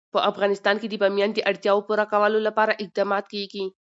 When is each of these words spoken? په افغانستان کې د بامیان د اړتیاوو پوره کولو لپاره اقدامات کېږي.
په 0.13 0.19
افغانستان 0.31 0.75
کې 0.81 0.87
د 0.89 0.95
بامیان 1.01 1.31
د 1.33 1.39
اړتیاوو 1.49 1.85
پوره 1.87 2.05
کولو 2.13 2.39
لپاره 2.47 2.77
اقدامات 2.83 3.25
کېږي. 3.33 3.65